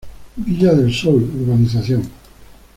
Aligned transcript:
Villa 0.35 0.73
del 0.73 0.91
Sol, 0.91 1.13
Urb. 1.21 2.07